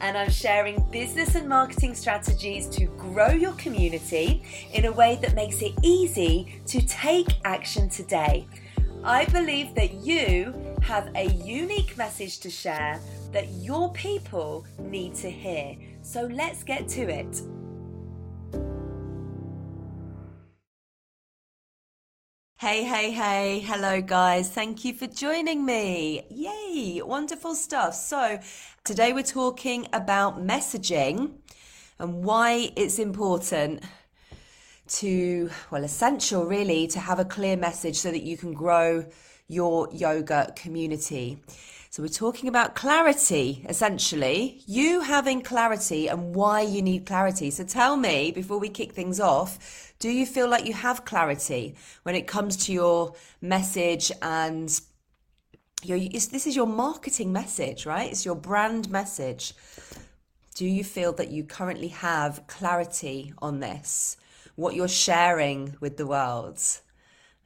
and 0.00 0.16
I'm 0.16 0.30
sharing 0.30 0.82
business 0.90 1.34
and 1.34 1.48
marketing 1.48 1.94
strategies 1.94 2.66
to 2.70 2.86
grow 2.96 3.30
your 3.30 3.52
community 3.52 4.42
in 4.72 4.84
a 4.84 4.92
way 4.92 5.18
that 5.22 5.34
makes 5.34 5.62
it 5.62 5.72
easy 5.82 6.60
to 6.66 6.84
take 6.86 7.28
action 7.44 7.88
today. 7.88 8.46
I 9.04 9.24
believe 9.26 9.74
that 9.74 9.94
you 9.94 10.54
have 10.82 11.10
a 11.14 11.28
unique 11.28 11.96
message 11.96 12.40
to 12.40 12.50
share 12.50 13.00
that 13.32 13.48
your 13.48 13.92
people 13.92 14.64
need 14.78 15.14
to 15.16 15.30
hear. 15.30 15.76
So 16.02 16.26
let's 16.26 16.62
get 16.62 16.88
to 16.88 17.02
it. 17.02 17.42
Hey, 22.60 22.82
hey, 22.82 23.12
hey. 23.12 23.60
Hello, 23.60 24.00
guys. 24.00 24.50
Thank 24.50 24.84
you 24.84 24.92
for 24.92 25.06
joining 25.06 25.64
me. 25.64 26.26
Yay. 26.28 27.00
Wonderful 27.00 27.54
stuff. 27.54 27.94
So, 27.94 28.40
today 28.82 29.12
we're 29.12 29.22
talking 29.22 29.86
about 29.92 30.44
messaging 30.44 31.34
and 32.00 32.24
why 32.24 32.72
it's 32.74 32.98
important 32.98 33.84
to, 34.88 35.50
well, 35.70 35.84
essential 35.84 36.46
really, 36.46 36.88
to 36.88 36.98
have 36.98 37.20
a 37.20 37.24
clear 37.24 37.56
message 37.56 37.94
so 37.94 38.10
that 38.10 38.24
you 38.24 38.36
can 38.36 38.54
grow 38.54 39.06
your 39.46 39.88
yoga 39.92 40.52
community. 40.56 41.40
So, 41.90 42.02
we're 42.02 42.08
talking 42.08 42.48
about 42.48 42.74
clarity, 42.74 43.64
essentially, 43.68 44.62
you 44.66 45.00
having 45.00 45.40
clarity 45.42 46.08
and 46.08 46.34
why 46.34 46.60
you 46.60 46.82
need 46.82 47.06
clarity. 47.06 47.50
So, 47.50 47.64
tell 47.64 47.96
me 47.96 48.30
before 48.30 48.58
we 48.58 48.68
kick 48.68 48.92
things 48.92 49.18
off 49.20 49.88
do 49.98 50.10
you 50.10 50.26
feel 50.26 50.48
like 50.48 50.64
you 50.64 50.74
have 50.74 51.04
clarity 51.04 51.74
when 52.04 52.14
it 52.14 52.28
comes 52.28 52.56
to 52.66 52.72
your 52.72 53.14
message 53.40 54.12
and 54.22 54.80
your, 55.82 55.98
this 55.98 56.46
is 56.46 56.54
your 56.54 56.66
marketing 56.66 57.32
message, 57.32 57.84
right? 57.84 58.10
It's 58.10 58.24
your 58.24 58.36
brand 58.36 58.90
message. 58.90 59.54
Do 60.54 60.66
you 60.66 60.84
feel 60.84 61.12
that 61.14 61.30
you 61.30 61.44
currently 61.44 61.88
have 61.88 62.46
clarity 62.46 63.32
on 63.38 63.58
this? 63.60 64.16
What 64.54 64.74
you're 64.74 64.88
sharing 64.88 65.76
with 65.80 65.96
the 65.96 66.06
world? 66.06 66.60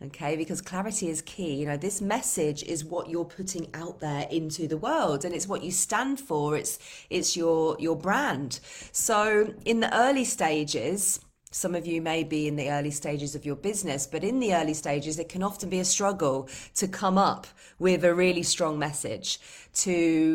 Okay? 0.07 0.37
Because 0.37 0.61
clarity 0.61 1.09
is 1.09 1.23
key. 1.23 1.55
You 1.55 1.67
know 1.67 1.77
this 1.77 2.01
message 2.01 2.63
is 2.65 2.85
what 2.85 3.09
you're 3.09 3.25
putting 3.25 3.69
out 3.75 4.01
there 4.01 4.27
into 4.31 4.69
the 4.69 4.77
world 4.77 5.25
and 5.25 5.35
it's 5.35 5.49
what 5.49 5.63
you 5.63 5.71
stand 5.71 6.21
for. 6.21 6.57
It's 6.57 6.79
it's 7.11 7.37
your 7.37 7.77
your 7.79 7.97
brand. 7.97 8.61
So 8.93 9.55
in 9.65 9.81
the 9.81 9.95
early 9.97 10.25
stages 10.25 11.21
some 11.55 11.75
of 11.75 11.87
you 11.87 12.01
may 12.01 12.25
be 12.25 12.49
in 12.49 12.57
the 12.57 12.71
early 12.71 12.91
stages 12.91 13.35
of 13.35 13.45
your 13.45 13.57
business, 13.57 14.07
but 14.07 14.25
in 14.25 14.41
the 14.41 14.55
early 14.55 14.73
stages, 14.73 15.19
it 15.19 15.29
can 15.29 15.43
often 15.43 15.69
be 15.69 15.81
a 15.81 15.85
struggle 15.85 16.49
to 16.77 16.89
come 16.89 17.19
up 17.19 17.47
with 17.79 18.05
a 18.05 18.15
really 18.15 18.43
strong 18.43 18.79
message 18.79 19.39
to, 19.75 19.93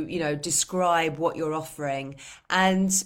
you 0.08 0.20
know, 0.20 0.36
describe 0.36 1.18
what 1.18 1.36
you're 1.36 1.56
offering. 1.56 2.16
And, 2.52 3.04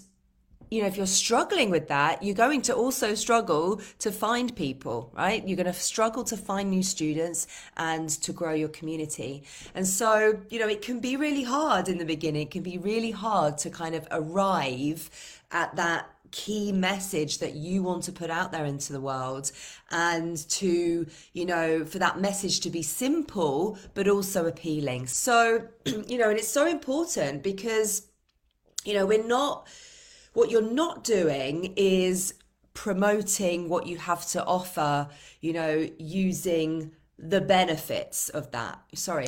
you 0.72 0.82
know, 0.82 0.88
if 0.88 0.96
you're 0.96 1.06
struggling 1.06 1.70
with 1.70 1.90
that, 1.90 2.24
you're 2.24 2.34
going 2.34 2.62
to 2.62 2.74
also 2.74 3.14
struggle 3.14 3.82
to 4.00 4.10
find 4.10 4.56
people, 4.56 5.12
right? 5.14 5.46
You're 5.46 5.58
going 5.58 5.66
to 5.66 5.74
struggle 5.74 6.24
to 6.24 6.38
find 6.38 6.70
new 6.70 6.82
students 6.82 7.46
and 7.76 8.10
to 8.10 8.32
grow 8.32 8.54
your 8.54 8.70
community. 8.70 9.44
And 9.76 9.86
so, 9.86 10.40
you 10.50 10.60
know, 10.60 10.70
it 10.70 10.82
can 10.82 11.02
be 11.02 11.18
really 11.18 11.44
hard 11.44 11.90
in 11.90 11.98
the 11.98 12.06
beginning. 12.06 12.44
It 12.44 12.52
can 12.52 12.64
be 12.64 12.78
really 12.78 13.12
hard 13.12 13.58
to 13.60 13.70
kind 13.70 13.96
of 13.96 14.08
arrive 14.12 15.10
at 15.52 15.76
that 15.76 16.10
key 16.32 16.72
message 16.72 17.40
that 17.40 17.56
you 17.56 17.84
want 17.84 18.04
to 18.04 18.12
put 18.14 18.30
out 18.30 18.54
there 18.54 18.64
into 18.64 18.94
the 18.94 19.02
world 19.02 19.52
and 19.92 20.48
to 20.48 21.06
you 21.34 21.46
know 21.46 21.84
for 21.84 22.00
that 22.00 22.22
message 22.22 22.62
to 22.62 22.70
be 22.70 22.82
simple 22.82 23.78
but 23.96 24.08
also 24.08 24.46
appealing 24.46 25.06
so 25.06 25.62
you 26.08 26.18
know 26.18 26.30
and 26.30 26.40
it's 26.40 26.48
so 26.48 26.66
important 26.66 27.44
because 27.44 28.08
you 28.86 28.94
know 28.94 29.06
we're 29.06 29.22
not 29.22 29.68
what 30.34 30.50
you're 30.50 30.62
not 30.62 31.04
doing 31.04 31.74
is 31.76 32.34
promoting 32.74 33.68
what 33.68 33.86
you 33.86 33.98
have 33.98 34.26
to 34.26 34.44
offer 34.46 35.08
you 35.42 35.52
know 35.54 35.88
using 35.98 36.92
the 37.20 37.42
benefits 37.42 38.30
of 38.30 38.50
that 38.52 38.80
sorry 38.94 39.28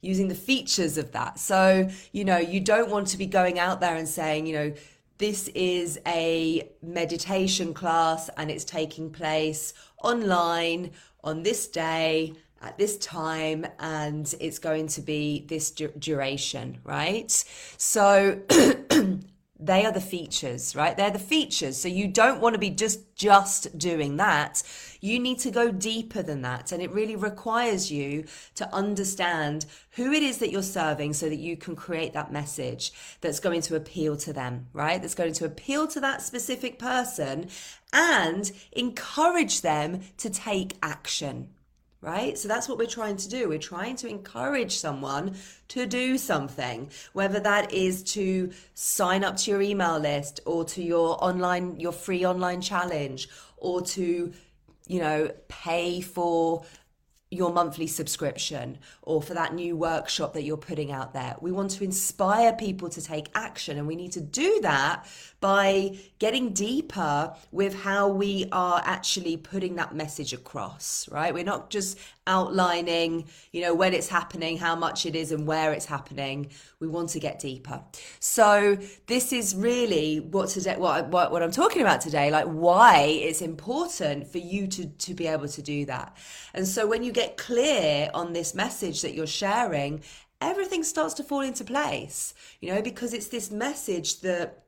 using 0.00 0.28
the 0.28 0.34
features 0.34 0.98
of 0.98 1.12
that 1.12 1.38
so 1.38 1.88
you 2.12 2.24
know 2.24 2.38
you 2.38 2.60
don't 2.60 2.90
want 2.90 3.06
to 3.06 3.16
be 3.16 3.26
going 3.26 3.58
out 3.58 3.80
there 3.80 3.94
and 3.94 4.08
saying 4.08 4.46
you 4.46 4.54
know 4.54 4.72
this 5.18 5.48
is 5.48 6.00
a 6.06 6.66
meditation 6.82 7.74
class 7.74 8.30
and 8.38 8.50
it's 8.50 8.64
taking 8.64 9.10
place 9.10 9.74
online 10.02 10.90
on 11.22 11.42
this 11.42 11.68
day 11.68 12.32
at 12.62 12.78
this 12.78 12.96
time 12.98 13.66
and 13.78 14.34
it's 14.40 14.58
going 14.58 14.86
to 14.86 15.02
be 15.02 15.44
this 15.46 15.70
du- 15.70 15.92
duration, 15.98 16.78
right? 16.84 17.30
So 17.76 18.40
they 19.62 19.84
are 19.84 19.92
the 19.92 20.00
features 20.00 20.74
right? 20.74 20.96
They're 20.96 21.10
the 21.10 21.18
features. 21.18 21.76
So 21.76 21.88
you 21.88 22.08
don't 22.08 22.40
want 22.40 22.54
to 22.54 22.58
be 22.58 22.70
just 22.70 23.14
just 23.14 23.76
doing 23.78 24.16
that. 24.16 24.62
You 25.00 25.18
need 25.18 25.38
to 25.40 25.50
go 25.50 25.70
deeper 25.70 26.22
than 26.22 26.42
that. 26.42 26.72
And 26.72 26.82
it 26.82 26.90
really 26.92 27.16
requires 27.16 27.90
you 27.90 28.24
to 28.54 28.74
understand 28.74 29.66
who 29.92 30.12
it 30.12 30.22
is 30.22 30.38
that 30.38 30.50
you're 30.50 30.62
serving 30.62 31.12
so 31.12 31.28
that 31.28 31.38
you 31.38 31.56
can 31.56 31.76
create 31.76 32.12
that 32.14 32.32
message 32.32 32.92
that's 33.20 33.40
going 33.40 33.60
to 33.62 33.76
appeal 33.76 34.16
to 34.18 34.32
them 34.32 34.68
right? 34.72 35.00
That's 35.00 35.14
going 35.14 35.32
to 35.34 35.44
appeal 35.44 35.86
to 35.88 36.00
that 36.00 36.22
specific 36.22 36.78
person 36.78 37.48
and 37.92 38.50
encourage 38.72 39.60
them 39.62 40.00
to 40.18 40.30
take 40.30 40.76
action 40.82 41.48
right? 42.00 42.38
So 42.38 42.48
that's 42.48 42.68
what 42.68 42.78
we're 42.78 42.86
trying 42.86 43.16
to 43.18 43.28
do. 43.28 43.48
We're 43.48 43.58
trying 43.58 43.96
to 43.96 44.08
encourage 44.08 44.76
someone 44.76 45.34
to 45.68 45.86
do 45.86 46.16
something, 46.16 46.90
whether 47.12 47.40
that 47.40 47.72
is 47.72 48.02
to 48.14 48.52
sign 48.74 49.22
up 49.22 49.36
to 49.38 49.50
your 49.50 49.62
email 49.62 49.98
list 49.98 50.40
or 50.46 50.64
to 50.66 50.82
your 50.82 51.22
online, 51.22 51.78
your 51.78 51.92
free 51.92 52.24
online 52.24 52.60
challenge 52.60 53.28
or 53.58 53.82
to, 53.82 54.32
you 54.86 55.00
know, 55.00 55.30
pay 55.48 56.00
for 56.00 56.64
your 57.32 57.52
monthly 57.52 57.86
subscription 57.86 58.76
or 59.02 59.22
for 59.22 59.34
that 59.34 59.54
new 59.54 59.76
workshop 59.76 60.32
that 60.32 60.42
you're 60.42 60.56
putting 60.56 60.90
out 60.90 61.12
there. 61.12 61.36
We 61.40 61.52
want 61.52 61.70
to 61.72 61.84
inspire 61.84 62.54
people 62.54 62.88
to 62.88 63.00
take 63.00 63.28
action, 63.36 63.78
and 63.78 63.86
we 63.86 63.94
need 63.94 64.12
to 64.12 64.20
do 64.20 64.58
that 64.62 65.06
by 65.40 65.96
getting 66.18 66.52
deeper 66.52 67.34
with 67.50 67.74
how 67.74 68.08
we 68.08 68.46
are 68.52 68.82
actually 68.84 69.38
putting 69.38 69.76
that 69.76 69.94
message 69.94 70.32
across, 70.32 71.08
right? 71.10 71.32
We're 71.32 71.44
not 71.44 71.70
just 71.70 71.98
outlining, 72.26 73.24
you 73.50 73.62
know, 73.62 73.74
when 73.74 73.94
it's 73.94 74.08
happening, 74.08 74.58
how 74.58 74.76
much 74.76 75.06
it 75.06 75.16
is, 75.16 75.32
and 75.32 75.46
where 75.46 75.72
it's 75.72 75.86
happening. 75.86 76.50
We 76.78 76.88
want 76.88 77.08
to 77.10 77.20
get 77.20 77.38
deeper. 77.38 77.82
So 78.20 78.76
this 79.06 79.32
is 79.32 79.56
really 79.56 80.20
what 80.20 80.50
today, 80.50 80.76
what, 80.76 81.08
what, 81.08 81.32
what 81.32 81.42
I'm 81.42 81.50
talking 81.50 81.80
about 81.80 82.02
today, 82.02 82.30
like 82.30 82.46
why 82.46 83.02
it's 83.04 83.40
important 83.40 84.26
for 84.26 84.38
you 84.38 84.66
to 84.68 84.86
to 84.86 85.14
be 85.14 85.26
able 85.26 85.48
to 85.48 85.62
do 85.62 85.86
that. 85.86 86.16
And 86.52 86.68
so 86.68 86.86
when 86.86 87.02
you 87.02 87.12
get 87.12 87.36
clear 87.36 88.10
on 88.12 88.32
this 88.32 88.54
message 88.54 89.02
that 89.02 89.14
you're 89.14 89.26
sharing, 89.26 90.02
everything 90.40 90.82
starts 90.84 91.14
to 91.14 91.24
fall 91.24 91.40
into 91.40 91.64
place. 91.64 92.34
You 92.60 92.74
know, 92.74 92.82
because 92.82 93.14
it's 93.14 93.28
this 93.28 93.50
message 93.50 94.20
that 94.20 94.64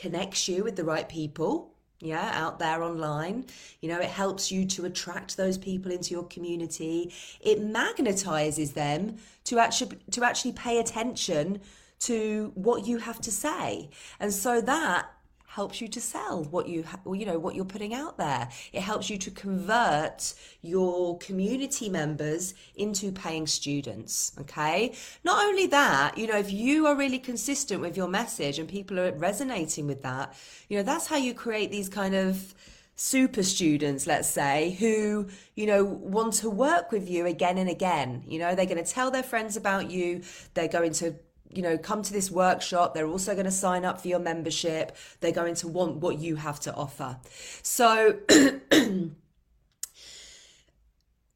connects 0.00 0.48
you 0.48 0.64
with 0.64 0.76
the 0.76 0.84
right 0.84 1.08
people 1.08 1.74
yeah 2.00 2.30
out 2.34 2.58
there 2.58 2.82
online. 2.82 3.46
You 3.80 3.88
know 3.90 4.00
it 4.00 4.10
helps 4.10 4.52
you 4.52 4.64
to 4.66 4.84
attract 4.84 5.36
those 5.36 5.58
people 5.58 5.90
into 5.92 6.10
your 6.12 6.24
community. 6.24 7.12
It 7.40 7.60
magnetizes 7.60 8.74
them 8.74 9.16
to 9.44 9.58
actually 9.58 9.98
to 10.12 10.24
actually 10.24 10.52
pay 10.52 10.78
attention 10.78 11.60
to 12.00 12.52
what 12.54 12.86
you 12.86 12.98
have 12.98 13.20
to 13.22 13.30
say. 13.30 13.90
And 14.20 14.32
so 14.32 14.60
that 14.60 15.10
helps 15.48 15.80
you 15.80 15.88
to 15.88 16.00
sell 16.00 16.44
what 16.44 16.68
you 16.68 16.84
you 17.06 17.24
know 17.24 17.38
what 17.38 17.54
you're 17.54 17.64
putting 17.64 17.94
out 17.94 18.18
there. 18.18 18.48
It 18.72 18.82
helps 18.82 19.08
you 19.08 19.16
to 19.18 19.30
convert 19.30 20.34
your 20.60 21.16
community 21.18 21.88
members 21.88 22.54
into 22.76 23.10
paying 23.10 23.46
students 23.46 24.32
okay? 24.38 24.92
Not 25.24 25.42
only 25.44 25.66
that 25.68 26.18
you 26.18 26.26
know 26.26 26.36
if 26.36 26.52
you 26.52 26.86
are 26.86 26.94
really 26.94 27.18
consistent 27.18 27.80
with 27.80 27.96
your 27.96 28.08
message 28.08 28.58
and 28.58 28.68
people 28.68 29.00
are 29.00 29.12
resonating 29.12 29.86
with 29.86 30.02
that 30.02 30.34
you 30.68 30.76
know 30.76 30.82
that's 30.82 31.06
how 31.06 31.16
you 31.16 31.32
create 31.32 31.70
these 31.70 31.88
kind 31.88 32.14
of 32.14 32.54
super 33.00 33.44
students 33.44 34.08
let's 34.08 34.28
say 34.28 34.76
who 34.80 35.28
you 35.54 35.66
know 35.66 35.84
want 35.84 36.34
to 36.34 36.50
work 36.50 36.92
with 36.92 37.08
you 37.08 37.24
again 37.24 37.56
and 37.56 37.70
again. 37.70 38.22
You 38.26 38.38
know 38.38 38.54
they're 38.54 38.66
going 38.66 38.84
to 38.84 38.92
tell 38.92 39.10
their 39.10 39.22
friends 39.22 39.56
about 39.56 39.90
you 39.90 40.20
they're 40.52 40.68
going 40.68 40.92
to 40.94 41.14
you 41.52 41.62
know, 41.62 41.78
come 41.78 42.02
to 42.02 42.12
this 42.12 42.30
workshop. 42.30 42.94
They're 42.94 43.06
also 43.06 43.32
going 43.34 43.46
to 43.46 43.50
sign 43.50 43.84
up 43.84 44.00
for 44.00 44.08
your 44.08 44.18
membership. 44.18 44.96
They're 45.20 45.32
going 45.32 45.54
to 45.56 45.68
want 45.68 45.96
what 45.96 46.18
you 46.18 46.36
have 46.36 46.60
to 46.60 46.74
offer. 46.74 47.18
So, 47.62 48.18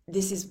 this 0.09 0.33
is 0.33 0.49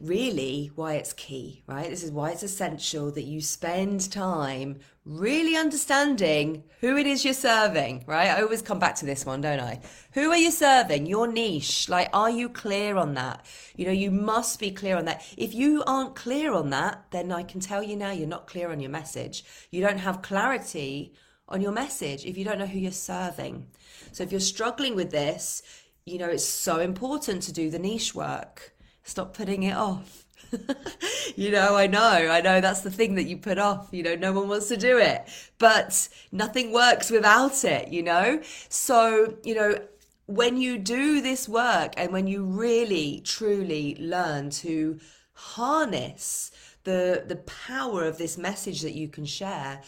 really 0.00 0.70
why 0.74 0.94
it's 0.94 1.12
key, 1.12 1.62
right? 1.66 1.90
This 1.90 2.02
is 2.02 2.10
why 2.10 2.30
it's 2.30 2.42
essential 2.42 3.10
that 3.12 3.24
you 3.24 3.40
spend 3.40 4.10
time 4.10 4.78
really 5.04 5.56
understanding 5.56 6.62
who 6.80 6.96
it 6.96 7.06
is 7.06 7.24
you're 7.24 7.34
serving, 7.34 8.04
right? 8.06 8.28
I 8.28 8.42
always 8.42 8.62
come 8.62 8.78
back 8.78 8.94
to 8.96 9.06
this 9.06 9.26
one, 9.26 9.40
don't 9.40 9.60
I? 9.60 9.80
Who 10.12 10.30
are 10.30 10.36
you 10.36 10.50
serving? 10.50 11.06
Your 11.06 11.26
niche. 11.26 11.88
Like, 11.88 12.08
are 12.12 12.30
you 12.30 12.48
clear 12.48 12.96
on 12.96 13.14
that? 13.14 13.44
You 13.76 13.86
know, 13.86 13.92
you 13.92 14.10
must 14.10 14.60
be 14.60 14.70
clear 14.70 14.96
on 14.96 15.04
that. 15.06 15.24
If 15.36 15.54
you 15.54 15.82
aren't 15.86 16.14
clear 16.14 16.52
on 16.52 16.70
that, 16.70 17.04
then 17.10 17.32
I 17.32 17.42
can 17.42 17.60
tell 17.60 17.82
you 17.82 17.96
now 17.96 18.12
you're 18.12 18.28
not 18.28 18.46
clear 18.46 18.70
on 18.70 18.80
your 18.80 18.90
message. 18.90 19.44
You 19.70 19.80
don't 19.80 19.98
have 19.98 20.22
clarity 20.22 21.14
on 21.48 21.60
your 21.60 21.72
message 21.72 22.24
if 22.24 22.38
you 22.38 22.44
don't 22.44 22.58
know 22.58 22.66
who 22.66 22.78
you're 22.78 22.92
serving. 22.92 23.66
So 24.12 24.22
if 24.22 24.30
you're 24.30 24.40
struggling 24.40 24.94
with 24.94 25.10
this, 25.10 25.62
you 26.04 26.18
know, 26.18 26.28
it's 26.28 26.44
so 26.44 26.80
important 26.80 27.42
to 27.44 27.52
do 27.52 27.70
the 27.70 27.78
niche 27.78 28.14
work. 28.14 28.71
Stop 29.04 29.34
putting 29.34 29.62
it 29.64 29.76
off. 29.76 30.24
you 31.36 31.50
know, 31.50 31.76
I 31.76 31.86
know, 31.86 32.00
I 32.30 32.40
know 32.40 32.60
that's 32.60 32.82
the 32.82 32.90
thing 32.90 33.14
that 33.14 33.24
you 33.24 33.36
put 33.36 33.58
off. 33.58 33.88
You 33.90 34.02
know, 34.02 34.14
no 34.14 34.32
one 34.32 34.48
wants 34.48 34.68
to 34.68 34.76
do 34.76 34.98
it, 34.98 35.22
but 35.58 36.08
nothing 36.30 36.72
works 36.72 37.10
without 37.10 37.64
it, 37.64 37.88
you 37.88 38.02
know? 38.02 38.40
So, 38.68 39.36
you 39.44 39.54
know, 39.54 39.78
when 40.26 40.56
you 40.56 40.78
do 40.78 41.20
this 41.20 41.48
work 41.48 41.94
and 41.96 42.12
when 42.12 42.26
you 42.26 42.44
really, 42.44 43.22
truly 43.24 43.96
learn 43.98 44.50
to 44.50 45.00
harness 45.32 46.50
the, 46.84 47.24
the 47.26 47.36
power 47.36 48.04
of 48.04 48.18
this 48.18 48.36
message 48.38 48.82
that 48.82 48.94
you 48.94 49.08
can 49.08 49.24
share, 49.24 49.80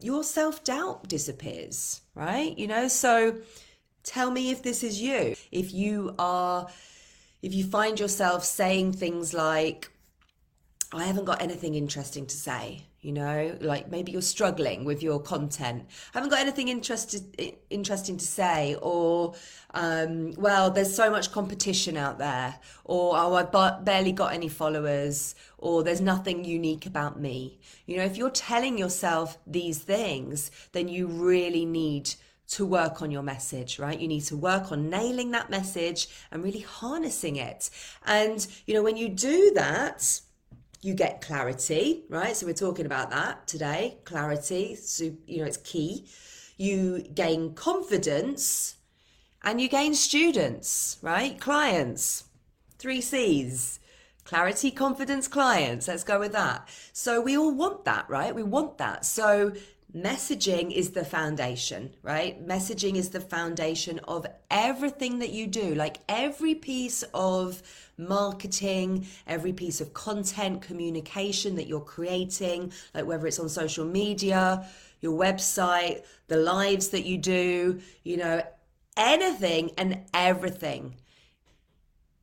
your 0.00 0.22
self 0.22 0.62
doubt 0.62 1.08
disappears, 1.08 2.02
right? 2.14 2.56
You 2.58 2.66
know, 2.66 2.88
so 2.88 3.36
tell 4.02 4.30
me 4.30 4.50
if 4.50 4.62
this 4.62 4.82
is 4.82 5.00
you. 5.00 5.34
If 5.50 5.72
you 5.72 6.14
are 6.18 6.68
if 7.42 7.54
you 7.54 7.64
find 7.64 7.98
yourself 8.00 8.44
saying 8.44 8.92
things 8.92 9.32
like, 9.32 9.90
I 10.92 11.04
haven't 11.04 11.24
got 11.24 11.42
anything 11.42 11.74
interesting 11.74 12.26
to 12.26 12.36
say, 12.36 12.86
you 13.00 13.12
know, 13.12 13.56
like 13.60 13.90
maybe 13.90 14.12
you're 14.12 14.22
struggling 14.22 14.84
with 14.84 15.02
your 15.02 15.20
content, 15.20 15.84
I 16.14 16.18
haven't 16.18 16.30
got 16.30 16.40
anything 16.40 16.68
interested, 16.68 17.56
interesting 17.70 18.16
to 18.16 18.24
say, 18.24 18.76
or, 18.80 19.34
um, 19.74 20.32
well, 20.32 20.70
there's 20.70 20.94
so 20.94 21.10
much 21.10 21.32
competition 21.32 21.96
out 21.96 22.18
there, 22.18 22.58
or, 22.84 23.16
oh, 23.16 23.34
I've 23.34 23.84
barely 23.84 24.12
got 24.12 24.32
any 24.32 24.48
followers, 24.48 25.34
or 25.58 25.82
there's 25.82 26.00
nothing 26.00 26.44
unique 26.44 26.86
about 26.86 27.20
me. 27.20 27.58
You 27.86 27.98
know, 27.98 28.04
if 28.04 28.16
you're 28.16 28.30
telling 28.30 28.78
yourself 28.78 29.38
these 29.46 29.78
things, 29.78 30.50
then 30.72 30.88
you 30.88 31.06
really 31.06 31.64
need 31.64 32.14
to 32.48 32.64
work 32.64 33.02
on 33.02 33.10
your 33.10 33.22
message, 33.22 33.78
right? 33.78 33.98
You 33.98 34.08
need 34.08 34.22
to 34.22 34.36
work 34.36 34.70
on 34.70 34.88
nailing 34.88 35.32
that 35.32 35.50
message 35.50 36.08
and 36.30 36.42
really 36.42 36.60
harnessing 36.60 37.36
it. 37.36 37.70
And, 38.04 38.46
you 38.66 38.74
know, 38.74 38.82
when 38.82 38.96
you 38.96 39.08
do 39.08 39.52
that, 39.54 40.20
you 40.82 40.94
get 40.94 41.20
clarity, 41.20 42.04
right? 42.08 42.36
So 42.36 42.46
we're 42.46 42.52
talking 42.52 42.86
about 42.86 43.10
that 43.10 43.46
today 43.46 43.98
clarity. 44.04 44.76
So, 44.76 45.12
you 45.26 45.38
know, 45.38 45.44
it's 45.44 45.56
key. 45.56 46.06
You 46.56 47.02
gain 47.14 47.54
confidence 47.54 48.76
and 49.42 49.60
you 49.60 49.68
gain 49.68 49.94
students, 49.94 50.98
right? 51.02 51.40
Clients. 51.40 52.24
Three 52.78 53.00
C's 53.00 53.80
clarity, 54.26 54.70
confidence, 54.70 55.28
clients. 55.28 55.88
Let's 55.88 56.04
go 56.04 56.18
with 56.18 56.32
that. 56.32 56.68
So 56.92 57.20
we 57.20 57.38
all 57.38 57.54
want 57.54 57.84
that, 57.84 58.10
right? 58.10 58.34
We 58.34 58.42
want 58.42 58.76
that. 58.78 59.06
So 59.06 59.52
messaging 59.96 60.70
is 60.70 60.90
the 60.90 61.04
foundation, 61.04 61.90
right? 62.02 62.46
Messaging 62.46 62.96
is 62.96 63.10
the 63.10 63.20
foundation 63.20 63.98
of 64.00 64.26
everything 64.50 65.20
that 65.20 65.30
you 65.30 65.46
do. 65.46 65.74
Like 65.74 65.98
every 66.08 66.54
piece 66.54 67.02
of 67.14 67.62
marketing, 67.96 69.06
every 69.26 69.52
piece 69.52 69.80
of 69.80 69.94
content, 69.94 70.60
communication 70.60 71.56
that 71.56 71.66
you're 71.66 71.80
creating, 71.80 72.72
like 72.94 73.06
whether 73.06 73.26
it's 73.26 73.38
on 73.38 73.48
social 73.48 73.86
media, 73.86 74.66
your 75.00 75.18
website, 75.18 76.04
the 76.28 76.36
lives 76.36 76.88
that 76.88 77.06
you 77.06 77.16
do, 77.16 77.80
you 78.04 78.18
know, 78.18 78.42
anything 78.96 79.70
and 79.78 80.02
everything. 80.12 80.94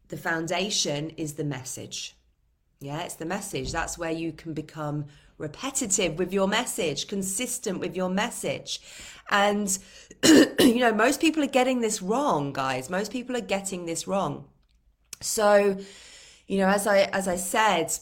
The 0.10 0.18
foundation 0.18 1.10
is 1.12 1.34
the 1.34 1.44
message. 1.44 2.16
Yeah, 2.80 3.02
it's 3.02 3.16
the 3.16 3.26
message. 3.26 3.72
That's 3.72 3.98
where 3.98 4.12
you 4.12 4.32
can 4.32 4.54
become 4.54 5.06
repetitive 5.38 6.18
with 6.18 6.34
your 6.34 6.48
message, 6.48 7.08
consistent 7.08 7.80
with 7.80 7.96
your 7.96 8.10
message. 8.10 8.82
And, 9.30 9.78
you 10.24 10.80
know, 10.80 10.94
most 10.94 11.22
people 11.22 11.44
are 11.44 11.48
getting 11.48 11.82
this 11.82 12.02
wrong, 12.02 12.54
guys. 12.54 12.90
Most 12.90 13.12
people 13.12 13.36
are 13.36 13.42
getting 13.42 13.86
this 13.86 14.08
wrong. 14.08 14.46
So, 15.22 15.78
you 16.48 16.58
know, 16.58 16.68
as 16.68 16.86
I, 16.86 17.04
as 17.14 17.28
I 17.28 17.38
said, 17.38 17.94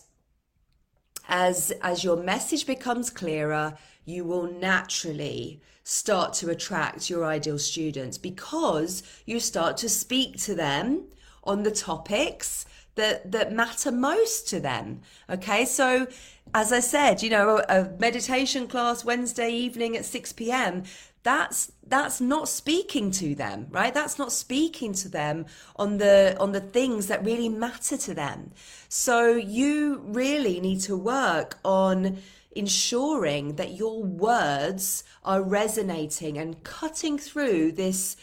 as, 1.28 1.72
as 1.82 2.04
your 2.04 2.18
message 2.18 2.66
becomes 2.66 3.10
clearer, 3.10 3.78
you 4.06 4.26
will 4.26 4.52
naturally 4.52 5.62
start 5.84 6.34
to 6.34 6.50
attract 6.50 7.10
your 7.10 7.26
ideal 7.26 7.60
students 7.60 8.18
because 8.18 9.04
you 9.26 9.40
start 9.40 9.78
to 9.78 9.90
speak 9.90 10.38
to 10.38 10.56
them 10.56 11.06
on 11.44 11.64
the 11.64 11.72
topics 11.72 12.66
that 12.96 13.32
that 13.32 13.52
matter 13.52 13.92
most 13.92 14.48
to 14.50 14.60
them 14.60 15.02
okay? 15.30 15.66
So 15.66 16.08
as 16.54 16.74
i 16.74 16.80
said 16.82 17.24
you 17.24 17.30
know 17.30 17.64
a, 17.70 17.90
meditation 18.00 18.68
class 18.68 19.06
wednesday 19.06 19.50
evening 19.50 19.96
at 19.96 20.04
6 20.04 20.34
p.m 20.34 20.84
that's 21.24 21.72
that's 21.86 22.20
not 22.20 22.48
speaking 22.50 23.12
to 23.12 23.36
them 23.36 23.68
right? 23.70 23.94
That's 23.94 24.18
not 24.18 24.32
speaking 24.32 24.94
to 24.94 25.10
them 25.10 25.46
on 25.76 25.98
the 25.98 26.36
on 26.40 26.52
the 26.52 26.62
things 26.62 27.08
that 27.08 27.24
really 27.24 27.50
matter 27.50 27.98
to 27.98 28.14
them. 28.14 28.52
So 28.90 29.36
you 29.36 30.02
really 30.06 30.60
need 30.60 30.82
to 30.82 30.98
work 30.98 31.60
on 31.64 32.18
ensuring 32.54 33.56
that 33.56 33.74
your 33.74 34.04
words 34.04 35.04
are 35.24 35.42
resonating 35.42 36.38
and 36.38 36.64
cutting 36.64 37.18
through 37.18 37.74
this 37.74 38.18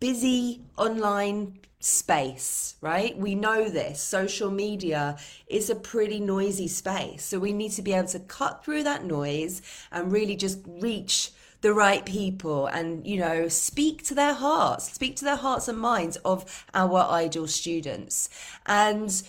busy 0.00 0.62
online 0.76 1.58
space, 1.82 2.76
right? 2.80 3.16
We 3.18 3.34
know 3.34 3.68
this. 3.68 4.00
Social 4.00 4.50
media 4.50 5.16
is 5.48 5.68
a 5.68 5.74
pretty 5.74 6.20
noisy 6.20 6.68
space. 6.68 7.24
So 7.24 7.38
we 7.38 7.52
need 7.52 7.72
to 7.72 7.82
be 7.82 7.92
able 7.92 8.08
to 8.08 8.20
cut 8.20 8.64
through 8.64 8.84
that 8.84 9.04
noise 9.04 9.62
and 9.90 10.12
really 10.12 10.36
just 10.36 10.60
reach 10.66 11.32
the 11.60 11.74
right 11.74 12.04
people 12.04 12.66
and, 12.66 13.06
you 13.06 13.18
know, 13.18 13.48
speak 13.48 14.04
to 14.04 14.14
their 14.14 14.34
hearts, 14.34 14.92
speak 14.92 15.16
to 15.16 15.24
their 15.24 15.36
hearts 15.36 15.68
and 15.68 15.78
minds 15.78 16.16
of 16.18 16.64
our 16.72 17.00
ideal 17.00 17.46
students. 17.46 18.28
And 18.66 19.22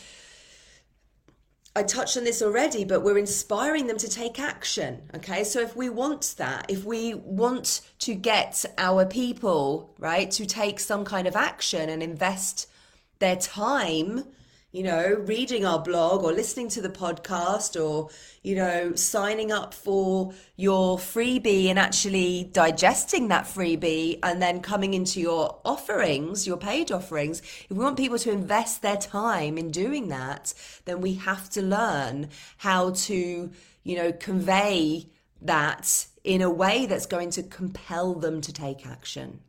I 1.75 1.81
touched 1.81 2.17
on 2.17 2.23
this 2.23 2.43
already, 2.43 2.85
but 2.85 3.01
we're 3.01 3.17
inspiring 3.17 3.87
them 3.87 3.97
to 3.97 4.07
take 4.07 4.39
action. 4.39 5.01
Okay. 5.15 5.43
So 5.43 5.59
if 5.59 5.75
we 5.75 5.89
want 5.89 6.35
that, 6.37 6.67
if 6.69 6.85
we 6.85 7.15
want 7.15 7.81
to 7.99 8.13
get 8.13 8.63
our 8.77 9.05
people, 9.05 9.95
right, 9.97 10.29
to 10.31 10.45
take 10.45 10.79
some 10.79 11.03
kind 11.03 11.27
of 11.27 11.35
action 11.35 11.89
and 11.89 12.03
invest 12.03 12.69
their 13.17 13.37
time 13.37 14.25
you 14.73 14.81
know, 14.81 15.23
reading 15.27 15.65
our 15.65 15.77
blog 15.77 16.23
or 16.23 16.33
listening 16.33 16.67
to 16.67 16.81
the 16.81 16.89
podcast 16.89 17.79
or, 17.79 18.09
you 18.41 18.55
know, 18.55 18.95
signing 18.95 19.51
up 19.51 19.71
for 19.71 20.33
your 20.55 20.97
freebie 20.97 21.67
and 21.67 21.77
actually 21.77 22.49
digesting 22.51 23.27
that 23.27 23.45
freebie 23.45 24.17
and 24.23 24.41
then 24.41 24.59
coming 24.61 24.95
into 24.95 25.21
your 25.21 25.59
offerings, 25.63 26.47
your 26.47 26.57
paid 26.57 26.91
offerings, 26.91 27.39
if 27.41 27.67
we 27.69 27.83
want 27.83 27.97
people 27.97 28.17
to 28.17 28.31
invest 28.31 28.81
their 28.81 28.97
time 28.97 29.59
in 29.59 29.69
doing 29.69 30.07
that, 30.07 30.55
then 30.85 31.01
we 31.01 31.13
have 31.13 31.51
to 31.51 31.61
learn 31.61 32.29
how 32.57 32.89
to, 32.89 33.51
you 33.83 33.95
know, 33.95 34.11
convey 34.11 35.07
that 35.39 36.07
in 36.23 36.41
a 36.41 36.49
way 36.49 36.87
that's 36.87 37.05
going 37.05 37.29
to 37.29 37.43
compel 37.43 38.15
them 38.15 38.41
to 38.41 38.51
take 38.51 38.87
action. 38.87 39.39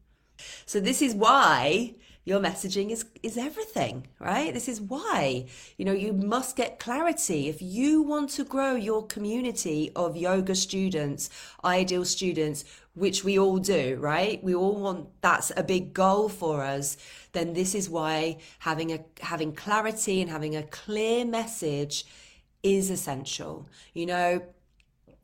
So 0.67 0.81
this 0.81 1.01
is 1.01 1.15
why 1.15 1.95
your 2.25 2.41
messaging 2.41 2.91
is 2.91 3.05
is 3.23 3.37
everything 3.37 4.07
right? 4.19 4.53
This 4.55 4.69
is 4.69 4.81
why 4.81 5.47
you 5.77 5.85
know 5.85 5.93
you 5.93 6.13
must 6.13 6.57
get 6.57 6.79
clarity. 6.79 7.49
If 7.49 7.61
you 7.61 8.03
want 8.03 8.31
to 8.31 8.45
grow 8.45 8.75
your 8.75 9.07
community 9.07 9.91
of 9.95 10.17
yoga 10.17 10.55
students 10.55 11.29
ideal 11.65 12.05
students 12.05 12.65
which 12.95 13.25
we 13.25 13.39
all 13.39 13.59
do 13.59 13.97
right? 14.01 14.43
We 14.43 14.55
all 14.55 14.77
want 14.77 15.09
that's 15.21 15.53
a 15.57 15.63
big 15.63 15.93
goal 15.93 16.29
for 16.29 16.63
us 16.63 16.97
then 17.33 17.53
this 17.53 17.75
is 17.75 17.91
why 17.91 18.39
having 18.61 18.93
a 18.93 19.05
having 19.21 19.53
clarity 19.55 20.21
and 20.21 20.31
having 20.31 20.57
a 20.57 20.63
clear 20.63 21.25
message 21.25 22.07
is 22.63 22.91
essential. 22.91 23.69
You 23.93 24.07
know 24.07 24.43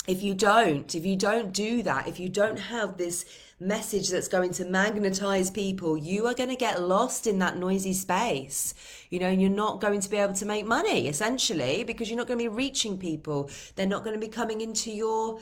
if 0.06 0.22
you 0.22 0.34
don't 0.34 0.94
if 0.94 1.04
you 1.04 1.16
don't 1.16 1.52
do 1.52 1.82
that 1.82 2.08
if 2.08 2.18
you 2.18 2.28
don't 2.28 2.58
have 2.58 2.96
this 2.96 3.24
message 3.60 4.08
that's 4.08 4.28
going 4.28 4.52
to 4.54 4.64
magnetize 4.64 5.50
people, 5.50 5.96
you 5.96 6.26
are 6.26 6.34
going 6.34 6.48
to 6.48 6.56
get 6.56 6.82
lost 6.82 7.26
in 7.26 7.38
that 7.38 7.58
noisy 7.58 7.92
space. 7.92 8.74
You 9.10 9.18
know, 9.18 9.28
you're 9.28 9.50
not 9.50 9.80
going 9.80 10.00
to 10.00 10.08
be 10.08 10.16
able 10.16 10.34
to 10.34 10.46
make 10.46 10.66
money 10.66 11.08
essentially 11.08 11.84
because 11.84 12.08
you're 12.08 12.16
not 12.16 12.26
going 12.26 12.38
to 12.38 12.44
be 12.44 12.48
reaching 12.48 12.98
people. 12.98 13.50
They're 13.76 13.86
not 13.86 14.02
going 14.02 14.18
to 14.18 14.26
be 14.26 14.32
coming 14.32 14.62
into 14.62 14.90
your 14.90 15.40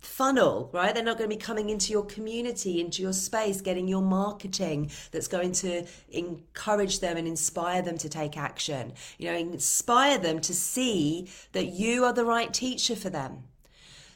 funnel, 0.00 0.70
right? 0.72 0.94
They're 0.94 1.04
not 1.04 1.18
going 1.18 1.30
to 1.30 1.36
be 1.36 1.40
coming 1.40 1.70
into 1.70 1.92
your 1.92 2.04
community, 2.04 2.80
into 2.80 3.02
your 3.02 3.12
space, 3.12 3.60
getting 3.60 3.86
your 3.86 4.02
marketing 4.02 4.90
that's 5.12 5.28
going 5.28 5.52
to 5.52 5.84
encourage 6.10 7.00
them 7.00 7.16
and 7.16 7.28
inspire 7.28 7.82
them 7.82 7.98
to 7.98 8.08
take 8.08 8.36
action. 8.36 8.94
You 9.18 9.30
know, 9.30 9.38
inspire 9.38 10.18
them 10.18 10.40
to 10.40 10.54
see 10.54 11.28
that 11.52 11.66
you 11.66 12.04
are 12.04 12.12
the 12.12 12.24
right 12.24 12.52
teacher 12.52 12.96
for 12.96 13.10
them. 13.10 13.44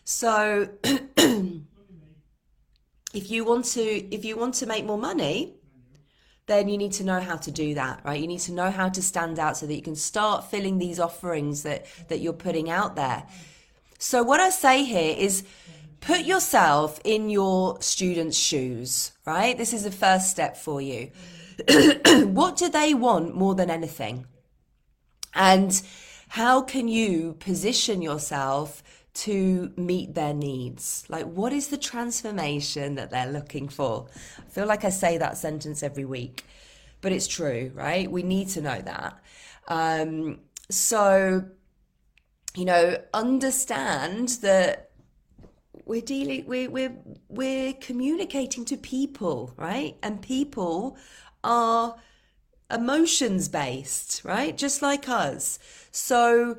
So 0.04 0.70
if 3.14 3.30
you 3.30 3.44
want 3.44 3.64
to 3.66 3.82
if 4.14 4.24
you 4.24 4.36
want 4.36 4.54
to 4.54 4.66
make 4.66 4.84
more 4.84 4.98
money, 4.98 5.54
then 6.46 6.68
you 6.68 6.76
need 6.76 6.92
to 6.92 7.04
know 7.04 7.20
how 7.20 7.36
to 7.36 7.50
do 7.50 7.74
that, 7.74 8.00
right? 8.04 8.20
You 8.20 8.26
need 8.26 8.40
to 8.40 8.52
know 8.52 8.70
how 8.70 8.88
to 8.88 9.02
stand 9.02 9.38
out 9.38 9.56
so 9.56 9.66
that 9.66 9.74
you 9.74 9.82
can 9.82 9.96
start 9.96 10.50
filling 10.50 10.78
these 10.78 11.00
offerings 11.00 11.62
that 11.62 11.86
that 12.08 12.20
you're 12.20 12.32
putting 12.32 12.70
out 12.70 12.96
there. 12.96 13.24
So 13.98 14.22
what 14.22 14.40
I 14.40 14.50
say 14.50 14.84
here 14.84 15.14
is 15.16 15.44
put 16.00 16.20
yourself 16.20 17.00
in 17.04 17.30
your 17.30 17.80
students' 17.80 18.36
shoes, 18.36 19.12
right? 19.24 19.56
This 19.56 19.72
is 19.72 19.84
the 19.84 19.90
first 19.90 20.30
step 20.30 20.56
for 20.56 20.80
you. 20.80 21.10
what 22.26 22.56
do 22.56 22.68
they 22.68 22.94
want 22.94 23.34
more 23.34 23.54
than 23.54 23.70
anything? 23.70 24.26
And 25.34 25.80
how 26.28 26.62
can 26.62 26.88
you 26.88 27.34
position 27.38 28.02
yourself 28.02 28.82
to 29.14 29.72
meet 29.76 30.14
their 30.14 30.34
needs? 30.34 31.04
Like, 31.08 31.24
what 31.24 31.52
is 31.52 31.68
the 31.68 31.78
transformation 31.78 32.96
that 32.96 33.10
they're 33.10 33.30
looking 33.30 33.68
for? 33.68 34.06
I 34.38 34.50
feel 34.50 34.66
like 34.66 34.84
I 34.84 34.90
say 34.90 35.18
that 35.18 35.36
sentence 35.36 35.82
every 35.82 36.04
week, 36.04 36.44
but 37.00 37.12
it's 37.12 37.26
true, 37.26 37.70
right? 37.74 38.10
We 38.10 38.22
need 38.22 38.48
to 38.50 38.60
know 38.60 38.80
that. 38.80 39.22
Um, 39.68 40.40
so, 40.70 41.44
you 42.56 42.64
know, 42.64 42.98
understand 43.12 44.28
that 44.42 44.90
we're 45.86 46.00
dealing 46.00 46.46
we're, 46.46 46.70
we're 46.70 46.96
we're 47.28 47.72
communicating 47.74 48.64
to 48.64 48.76
people 48.76 49.52
right 49.56 49.96
and 50.02 50.22
people 50.22 50.96
are 51.42 51.96
emotions 52.70 53.48
based 53.48 54.22
right 54.24 54.56
just 54.56 54.80
like 54.80 55.08
us 55.08 55.58
so 55.90 56.56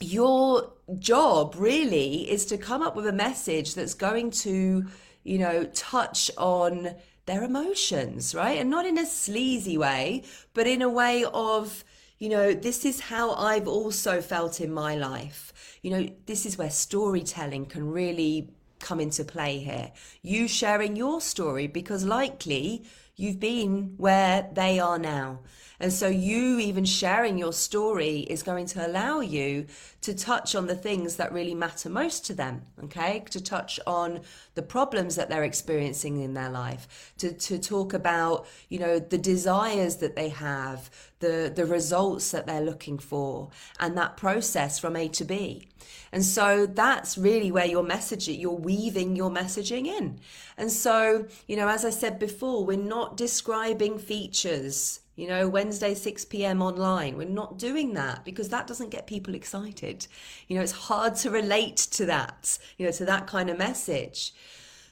your 0.00 0.72
job 0.98 1.54
really 1.58 2.30
is 2.30 2.46
to 2.46 2.58
come 2.58 2.82
up 2.82 2.94
with 2.94 3.06
a 3.06 3.12
message 3.12 3.74
that's 3.74 3.94
going 3.94 4.30
to 4.30 4.86
you 5.24 5.38
know 5.38 5.64
touch 5.74 6.30
on 6.36 6.94
their 7.24 7.42
emotions 7.42 8.34
right 8.34 8.58
and 8.58 8.70
not 8.70 8.86
in 8.86 8.98
a 8.98 9.06
sleazy 9.06 9.76
way 9.76 10.22
but 10.54 10.66
in 10.66 10.82
a 10.82 10.88
way 10.88 11.24
of 11.32 11.82
you 12.18 12.28
know 12.28 12.52
this 12.52 12.84
is 12.84 13.00
how 13.00 13.32
i've 13.34 13.66
also 13.66 14.20
felt 14.20 14.60
in 14.60 14.72
my 14.72 14.94
life 14.94 15.52
you 15.86 15.92
know, 15.92 16.08
this 16.26 16.46
is 16.46 16.58
where 16.58 16.68
storytelling 16.68 17.66
can 17.66 17.88
really 17.88 18.50
come 18.80 18.98
into 18.98 19.24
play 19.24 19.58
here. 19.58 19.92
You 20.20 20.48
sharing 20.48 20.96
your 20.96 21.20
story 21.20 21.68
because 21.68 22.04
likely 22.04 22.82
you've 23.14 23.38
been 23.38 23.94
where 23.96 24.48
they 24.52 24.80
are 24.80 24.98
now. 24.98 25.42
And 25.78 25.92
so, 25.92 26.08
you 26.08 26.58
even 26.58 26.84
sharing 26.84 27.36
your 27.36 27.52
story 27.52 28.20
is 28.20 28.42
going 28.42 28.66
to 28.66 28.86
allow 28.86 29.20
you 29.20 29.66
to 30.00 30.14
touch 30.14 30.54
on 30.54 30.66
the 30.66 30.74
things 30.74 31.16
that 31.16 31.32
really 31.32 31.54
matter 31.54 31.90
most 31.90 32.24
to 32.26 32.34
them, 32.34 32.62
okay? 32.84 33.24
To 33.30 33.42
touch 33.42 33.78
on 33.86 34.20
the 34.54 34.62
problems 34.62 35.16
that 35.16 35.28
they're 35.28 35.44
experiencing 35.44 36.22
in 36.22 36.34
their 36.34 36.48
life, 36.48 37.12
to, 37.18 37.32
to 37.32 37.58
talk 37.58 37.92
about, 37.92 38.46
you 38.68 38.78
know, 38.78 38.98
the 38.98 39.18
desires 39.18 39.96
that 39.96 40.16
they 40.16 40.30
have, 40.30 40.90
the, 41.20 41.52
the 41.54 41.66
results 41.66 42.30
that 42.30 42.46
they're 42.46 42.60
looking 42.60 42.98
for, 42.98 43.50
and 43.78 43.96
that 43.98 44.16
process 44.16 44.78
from 44.78 44.96
A 44.96 45.08
to 45.08 45.24
B. 45.24 45.68
And 46.12 46.24
so 46.24 46.66
that's 46.66 47.18
really 47.18 47.50
where 47.50 47.66
your 47.66 47.82
message, 47.82 48.28
you're 48.28 48.52
weaving 48.52 49.16
your 49.16 49.30
messaging 49.30 49.86
in. 49.86 50.20
And 50.56 50.72
so, 50.72 51.26
you 51.46 51.56
know, 51.56 51.68
as 51.68 51.84
I 51.84 51.90
said 51.90 52.18
before, 52.18 52.64
we're 52.64 52.78
not 52.78 53.16
describing 53.16 53.98
features 53.98 55.00
you 55.16 55.26
know, 55.26 55.48
Wednesday, 55.48 55.94
6 55.94 56.26
p.m. 56.26 56.62
online. 56.62 57.16
We're 57.16 57.28
not 57.28 57.58
doing 57.58 57.94
that 57.94 58.24
because 58.24 58.50
that 58.50 58.66
doesn't 58.66 58.90
get 58.90 59.06
people 59.06 59.34
excited. 59.34 60.06
You 60.46 60.56
know, 60.56 60.62
it's 60.62 60.72
hard 60.72 61.16
to 61.16 61.30
relate 61.30 61.78
to 61.92 62.06
that, 62.06 62.58
you 62.76 62.84
know, 62.84 62.92
to 62.92 63.04
that 63.06 63.26
kind 63.26 63.48
of 63.48 63.58
message. 63.58 64.34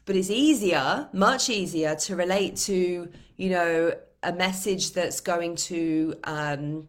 But 0.07 0.17
it's 0.17 0.31
easier, 0.31 1.09
much 1.13 1.51
easier 1.51 1.95
to 1.95 2.17
relate 2.17 2.57
to, 2.57 3.09
you 3.37 3.51
know, 3.51 3.95
a 4.23 4.33
message 4.33 4.93
that's 4.93 5.21
going 5.21 5.57
to, 5.57 6.15
um, 6.25 6.89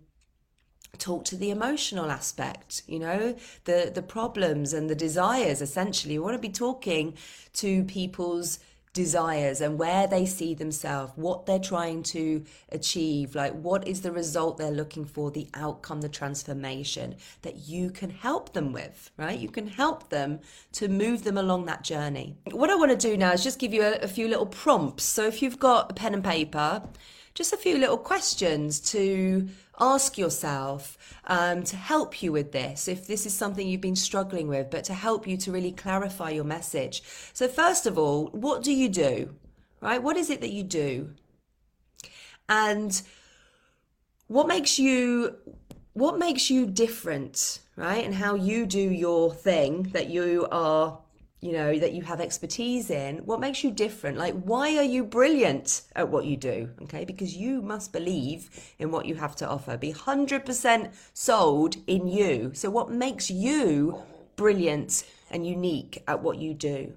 talk 0.97 1.25
to 1.25 1.35
the 1.35 1.51
emotional 1.51 2.09
aspect 2.09 2.81
you 2.87 2.97
know 2.97 3.35
the 3.65 3.91
the 3.93 4.01
problems 4.01 4.71
and 4.71 4.89
the 4.89 4.95
desires 4.95 5.61
essentially 5.61 6.17
we 6.17 6.23
want 6.23 6.33
to 6.33 6.39
be 6.39 6.47
talking 6.47 7.13
to 7.51 7.83
people's 7.83 8.59
desires 8.95 9.61
and 9.61 9.77
where 9.77 10.07
they 10.07 10.25
see 10.25 10.55
themselves, 10.55 11.11
what 11.15 11.45
they're 11.45 11.59
trying 11.59 12.01
to 12.01 12.43
achieve, 12.69 13.35
like 13.35 13.53
what 13.53 13.87
is 13.87 14.01
the 14.01 14.11
result 14.11 14.57
they're 14.57 14.71
looking 14.71 15.05
for, 15.05 15.29
the 15.29 15.47
outcome, 15.53 16.01
the 16.01 16.09
transformation 16.09 17.15
that 17.43 17.67
you 17.67 17.91
can 17.91 18.09
help 18.09 18.53
them 18.53 18.71
with, 18.71 19.11
right? 19.17 19.37
You 19.37 19.49
can 19.49 19.67
help 19.67 20.09
them 20.09 20.39
to 20.71 20.87
move 20.87 21.25
them 21.25 21.37
along 21.37 21.65
that 21.65 21.83
journey. 21.83 22.37
What 22.51 22.71
I 22.71 22.75
want 22.75 22.89
to 22.91 22.97
do 22.97 23.15
now 23.17 23.33
is 23.33 23.43
just 23.43 23.59
give 23.59 23.73
you 23.73 23.83
a, 23.83 23.97
a 23.97 24.07
few 24.07 24.27
little 24.27 24.47
prompts. 24.47 25.03
So 25.03 25.27
if 25.27 25.41
you've 25.41 25.59
got 25.59 25.91
a 25.91 25.93
pen 25.93 26.13
and 26.13 26.23
paper, 26.23 26.81
just 27.35 27.51
a 27.51 27.57
few 27.57 27.77
little 27.77 27.97
questions 27.97 28.79
to 28.79 29.47
ask 29.79 30.17
yourself 30.17 30.97
um, 31.27 31.63
to 31.63 31.75
help 31.75 32.23
you 32.23 32.31
with 32.31 32.53
this, 32.53 32.87
if 32.87 33.05
this 33.05 33.25
is 33.25 33.33
something 33.33 33.67
you've 33.67 33.81
been 33.81 33.95
struggling 33.95 34.47
with, 34.47 34.71
but 34.71 34.85
to 34.85 34.93
help 34.93 35.27
you 35.27 35.35
to 35.35 35.51
really 35.51 35.73
clarify 35.73 36.29
your 36.29 36.45
message. 36.45 37.03
So, 37.33 37.49
first 37.49 37.85
of 37.85 37.97
all, 37.97 38.27
what 38.27 38.63
do 38.63 38.71
you 38.71 38.87
do? 38.87 39.35
Right? 39.81 40.01
What 40.01 40.15
is 40.15 40.29
it 40.29 40.39
that 40.41 40.53
you 40.53 40.63
do? 40.63 41.11
And 42.47 43.01
what 44.27 44.47
makes 44.47 44.79
you 44.79 45.35
what 45.93 46.17
makes 46.17 46.49
you 46.49 46.65
different, 46.65 47.59
right? 47.75 48.03
And 48.03 48.13
how 48.13 48.35
you 48.35 48.65
do 48.65 48.79
your 48.79 49.33
thing 49.33 49.83
that 49.93 50.09
you 50.09 50.47
are 50.51 50.99
you 51.45 51.53
know, 51.53 51.77
that 51.77 51.93
you 51.93 52.01
have 52.01 52.19
expertise 52.19 52.89
in, 52.89 53.17
what 53.19 53.39
makes 53.39 53.63
you 53.63 53.69
different? 53.69 54.17
Like, 54.17 54.33
why 54.33 54.77
are 54.77 54.83
you 54.83 55.03
brilliant 55.03 55.83
at 55.95 56.09
what 56.09 56.25
you 56.25 56.35
do? 56.35 56.71
Okay, 56.81 57.05
because 57.05 57.37
you 57.37 57.61
must 57.61 57.93
believe 57.93 58.49
in 58.79 58.89
what 58.89 59.05
you 59.05 59.13
have 59.13 59.35
to 59.37 59.47
offer, 59.47 59.77
be 59.77 59.93
100% 59.93 60.91
sold 61.13 61.75
in 61.85 62.07
you. 62.07 62.51
So, 62.55 62.71
what 62.71 62.89
makes 62.89 63.29
you 63.29 64.01
brilliant 64.35 65.05
and 65.29 65.45
unique 65.45 66.03
at 66.07 66.23
what 66.23 66.39
you 66.39 66.55
do? 66.55 66.93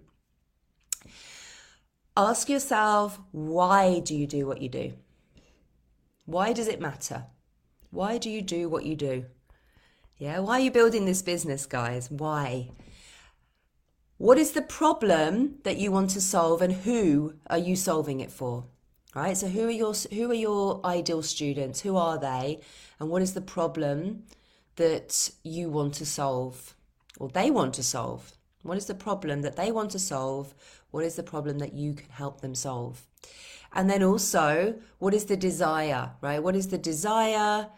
Ask 2.17 2.49
yourself, 2.49 3.21
why 3.33 4.01
do 4.01 4.17
you 4.17 4.27
do 4.27 4.47
what 4.47 4.63
you 4.63 4.71
do? 4.71 4.95
Why 6.25 6.55
does 6.55 6.69
it 6.69 6.81
matter? 6.81 7.27
Why 7.91 8.17
do 8.17 8.31
you 8.31 8.41
do 8.41 8.71
what 8.71 8.87
you 8.87 8.97
do? 8.97 9.27
Yeah, 10.17 10.39
why 10.39 10.55
are 10.55 10.61
you 10.61 10.71
building 10.71 11.05
this 11.05 11.23
business, 11.23 11.67
guys? 11.67 12.11
Why? 12.11 12.71
What 14.19 14.37
is 14.37 14.51
the 14.51 14.63
problem 14.63 15.59
that 15.63 15.77
you 15.77 15.93
want 15.93 16.11
to 16.11 16.21
solve 16.21 16.61
and 16.61 16.73
who 16.73 17.35
are 17.49 17.57
you 17.59 17.77
solving 17.77 18.19
it 18.19 18.33
for? 18.33 18.65
Right? 19.15 19.37
So 19.37 19.47
who 19.47 19.69
are 19.69 19.71
your 19.71 19.95
who 20.13 20.31
are 20.33 20.35
your 20.35 20.85
ideal 20.85 21.23
students? 21.23 21.81
Who 21.83 21.97
are 21.97 22.19
they? 22.19 22.61
And 22.99 23.11
what 23.11 23.23
is 23.23 23.35
the 23.35 23.41
problem 23.41 24.25
that 24.75 25.31
you 25.45 25.71
want 25.71 25.95
to 25.95 26.07
solve 26.07 26.75
or 27.19 27.29
they 27.29 27.49
want 27.53 27.75
to 27.75 27.85
solve? 27.85 28.33
What 28.65 28.77
is 28.77 28.87
the 28.87 28.95
problem 28.95 29.43
that 29.43 29.55
they 29.55 29.71
want 29.71 29.93
to 29.93 30.01
solve? 30.01 30.53
What 30.91 31.05
is 31.05 31.15
the 31.15 31.23
problem 31.23 31.61
that 31.61 31.75
you 31.75 31.95
can 31.95 32.11
help 32.11 32.41
them 32.41 32.57
solve? 32.57 33.07
And 33.73 33.89
then 33.89 34.03
also, 34.03 34.75
what 34.99 35.15
is 35.15 35.27
the 35.27 35.37
desire, 35.37 36.11
right? 36.21 36.43
What 36.43 36.57
is 36.57 36.69
the 36.69 36.79
desire? 36.79 37.69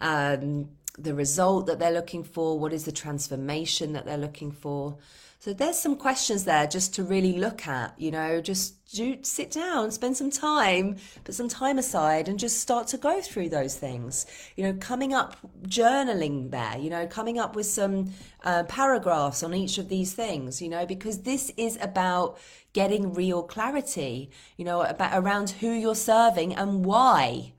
Um, 0.00 0.70
the 0.98 1.14
result 1.14 1.66
that 1.66 1.78
they're 1.78 1.92
looking 1.92 2.24
for? 2.24 2.58
What 2.58 2.72
is 2.72 2.84
the 2.84 2.92
transformation 2.92 3.92
that 3.92 4.04
they're 4.04 4.16
looking 4.16 4.52
for? 4.52 4.96
So 5.44 5.52
there's 5.52 5.78
some 5.78 5.96
questions 5.96 6.44
there 6.44 6.66
just 6.66 6.94
to 6.94 7.04
really 7.04 7.34
look 7.34 7.66
at, 7.68 7.92
you 8.00 8.10
know, 8.10 8.40
just 8.40 8.82
do, 8.94 9.18
sit 9.20 9.50
down, 9.50 9.90
spend 9.90 10.16
some 10.16 10.30
time, 10.30 10.96
put 11.22 11.34
some 11.34 11.50
time 11.50 11.76
aside 11.76 12.28
and 12.28 12.38
just 12.38 12.60
start 12.60 12.86
to 12.88 12.96
go 12.96 13.20
through 13.20 13.50
those 13.50 13.76
things. 13.76 14.24
You 14.56 14.64
know, 14.64 14.78
coming 14.80 15.12
up, 15.12 15.36
journaling 15.66 16.50
there, 16.50 16.78
you 16.78 16.88
know, 16.88 17.06
coming 17.06 17.38
up 17.38 17.56
with 17.56 17.66
some 17.66 18.14
uh, 18.42 18.62
paragraphs 18.62 19.42
on 19.42 19.52
each 19.52 19.76
of 19.76 19.90
these 19.90 20.14
things, 20.14 20.62
you 20.62 20.70
know, 20.70 20.86
because 20.86 21.18
this 21.18 21.52
is 21.58 21.76
about 21.82 22.38
getting 22.72 23.12
real 23.12 23.42
clarity, 23.42 24.30
you 24.56 24.64
know, 24.64 24.80
about 24.80 25.10
around 25.12 25.50
who 25.50 25.72
you're 25.72 25.94
serving 25.94 26.54
and 26.54 26.86
why 26.86 27.52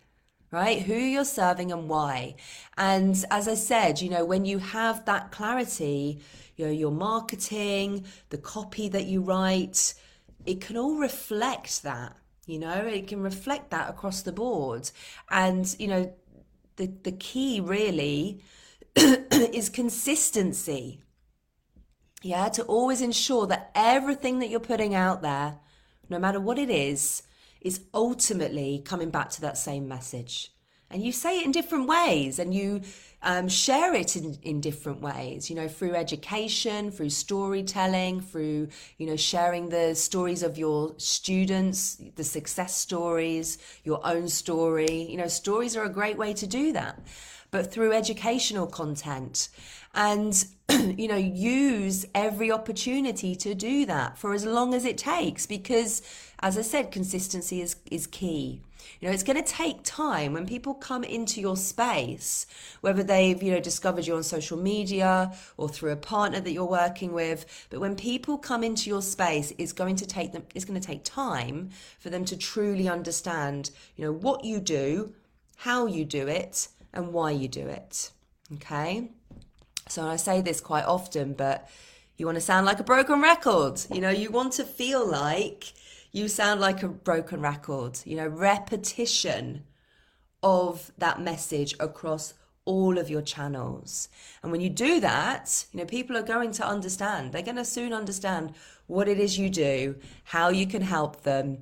right? 0.55 0.81
Who 0.81 0.93
you're 0.93 1.25
serving 1.25 1.73
and 1.73 1.89
why. 1.89 2.35
And 2.77 3.13
as 3.29 3.49
I 3.49 3.55
said, 3.55 4.01
you 4.01 4.09
know, 4.09 4.23
when 4.23 4.45
you 4.45 4.57
have 4.59 5.03
that 5.03 5.31
clarity, 5.31 6.21
you 6.55 6.65
know, 6.65 6.71
your 6.71 6.93
marketing, 6.93 8.05
the 8.29 8.37
copy 8.37 8.87
that 8.87 9.05
you 9.05 9.21
write, 9.21 9.93
it 10.45 10.61
can 10.61 10.77
all 10.77 10.95
reflect 10.95 11.83
that, 11.83 12.15
you 12.45 12.57
know, 12.57 12.73
it 12.87 13.07
can 13.07 13.21
reflect 13.21 13.71
that 13.71 13.89
across 13.89 14.21
the 14.21 14.31
board. 14.31 14.89
And, 15.29 15.75
you 15.77 15.87
know, 15.87 16.13
the, 16.77 16.87
the 17.03 17.11
key 17.11 17.59
really 17.59 18.41
is 18.95 19.67
consistency. 19.67 21.01
Yeah, 22.21 22.47
to 22.49 22.63
always 22.63 23.01
ensure 23.01 23.45
that 23.47 23.71
everything 23.75 24.39
that 24.39 24.49
you're 24.49 24.61
putting 24.61 24.95
out 24.95 25.21
there, 25.21 25.59
no 26.09 26.17
matter 26.17 26.39
what 26.39 26.57
it 26.57 26.69
is, 26.69 27.23
is 27.65 27.81
ultimately 27.95 28.79
coming 28.85 29.09
back 29.09 29.31
to 29.31 29.41
that 29.41 29.57
same 29.57 29.87
message. 29.87 30.51
And 30.91 31.03
you 31.03 31.11
say 31.11 31.39
it 31.39 31.45
in 31.45 31.51
different 31.51 31.87
ways 31.87 32.37
and 32.37 32.53
you 32.53 32.81
um, 33.23 33.49
share 33.49 33.95
it 33.95 34.15
in, 34.15 34.37
in 34.43 34.61
different 34.61 35.01
ways, 35.01 35.49
you 35.49 35.55
know, 35.55 35.67
through 35.67 35.95
education, 35.95 36.91
through 36.91 37.09
storytelling, 37.09 38.21
through, 38.21 38.67
you 38.99 39.07
know, 39.07 39.15
sharing 39.15 39.69
the 39.69 39.95
stories 39.95 40.43
of 40.43 40.59
your 40.59 40.93
students, 40.97 41.99
the 42.15 42.23
success 42.23 42.77
stories, 42.77 43.57
your 43.83 43.99
own 44.05 44.27
story. 44.27 45.01
You 45.09 45.17
know, 45.17 45.27
stories 45.27 45.75
are 45.75 45.85
a 45.85 45.89
great 45.89 46.17
way 46.17 46.35
to 46.35 46.45
do 46.45 46.71
that 46.73 46.99
but 47.51 47.71
through 47.71 47.93
educational 47.93 48.67
content. 48.67 49.49
And 49.93 50.45
you 50.97 51.07
know 51.07 51.15
use 51.15 52.05
every 52.15 52.51
opportunity 52.51 53.35
to 53.35 53.53
do 53.53 53.85
that 53.85 54.17
for 54.17 54.33
as 54.33 54.45
long 54.45 54.73
as 54.73 54.83
it 54.83 54.97
takes 54.97 55.45
because 55.45 56.01
as 56.39 56.57
i 56.57 56.61
said 56.61 56.91
consistency 56.91 57.61
is 57.61 57.75
is 57.91 58.07
key. 58.07 58.61
You 58.99 59.07
know 59.07 59.13
it's 59.13 59.23
going 59.23 59.43
to 59.43 59.51
take 59.51 59.83
time 59.83 60.33
when 60.33 60.45
people 60.45 60.73
come 60.73 61.03
into 61.03 61.41
your 61.41 61.57
space 61.57 62.45
whether 62.81 63.03
they've 63.03 63.41
you 63.41 63.51
know 63.51 63.59
discovered 63.59 64.05
you 64.07 64.15
on 64.15 64.23
social 64.23 64.57
media 64.57 65.33
or 65.57 65.69
through 65.69 65.91
a 65.91 65.95
partner 65.95 66.39
that 66.39 66.51
you're 66.51 66.65
working 66.65 67.11
with 67.13 67.67
but 67.69 67.79
when 67.79 67.95
people 67.95 68.37
come 68.37 68.63
into 68.63 68.89
your 68.89 69.01
space 69.01 69.53
it's 69.57 69.73
going 69.73 69.95
to 69.97 70.05
take 70.05 70.31
them 70.33 70.43
it's 70.53 70.65
going 70.65 70.79
to 70.79 70.87
take 70.87 71.03
time 71.03 71.69
for 71.99 72.09
them 72.09 72.25
to 72.25 72.37
truly 72.37 72.87
understand 72.87 73.71
you 73.95 74.05
know 74.05 74.13
what 74.13 74.43
you 74.45 74.59
do 74.59 75.13
how 75.57 75.85
you 75.87 76.05
do 76.05 76.27
it 76.27 76.67
and 76.95 77.13
why 77.13 77.31
you 77.31 77.47
do 77.47 77.67
it. 77.67 78.11
Okay? 78.55 79.11
So 79.87 80.07
I 80.07 80.15
say 80.15 80.41
this 80.41 80.61
quite 80.61 80.85
often, 80.85 81.33
but 81.33 81.69
you 82.17 82.25
want 82.25 82.37
to 82.37 82.41
sound 82.41 82.65
like 82.65 82.79
a 82.79 82.83
broken 82.83 83.21
record. 83.21 83.81
You 83.93 84.01
know, 84.01 84.09
you 84.09 84.31
want 84.31 84.53
to 84.53 84.63
feel 84.63 85.05
like 85.07 85.73
you 86.11 86.27
sound 86.27 86.61
like 86.61 86.81
a 86.81 86.87
broken 86.87 87.41
record. 87.41 87.99
You 88.05 88.15
know, 88.17 88.27
repetition 88.27 89.63
of 90.41 90.91
that 90.97 91.21
message 91.21 91.75
across 91.79 92.33
all 92.65 92.97
of 92.97 93.09
your 93.09 93.21
channels. 93.21 94.09
And 94.41 94.51
when 94.51 94.61
you 94.61 94.69
do 94.69 94.99
that, 94.99 95.65
you 95.71 95.79
know, 95.79 95.85
people 95.85 96.17
are 96.17 96.23
going 96.23 96.51
to 96.53 96.65
understand. 96.65 97.31
They're 97.31 97.41
going 97.41 97.57
to 97.57 97.65
soon 97.65 97.93
understand 97.93 98.53
what 98.87 99.07
it 99.07 99.19
is 99.19 99.37
you 99.37 99.49
do, 99.49 99.95
how 100.23 100.49
you 100.49 100.65
can 100.65 100.81
help 100.81 101.21
them, 101.21 101.59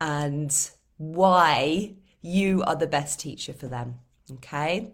and 0.00 0.70
why 0.96 1.94
you 2.20 2.62
are 2.64 2.76
the 2.76 2.86
best 2.86 3.20
teacher 3.20 3.52
for 3.52 3.68
them. 3.68 4.00
Okay. 4.34 4.90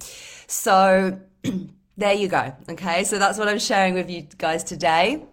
So 0.47 1.18
there 1.97 2.14
you 2.14 2.28
go. 2.28 2.54
Okay. 2.68 3.04
So 3.04 3.18
that's 3.18 3.38
what 3.38 3.49
I'm 3.49 3.59
sharing 3.59 3.95
with 3.95 4.11
you 4.11 4.23
guys 4.38 4.64
today. 4.64 5.25